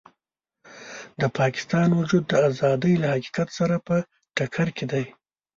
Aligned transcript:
د 1.19 1.21
پاکستان 1.39 1.89
وجود 1.99 2.23
د 2.29 2.33
ازادۍ 2.49 2.93
له 3.01 3.07
حقیقت 3.13 3.49
سره 3.59 3.75
په 3.87 3.95
ټکر 4.35 4.67
کې 4.77 4.85
دی. 4.91 5.05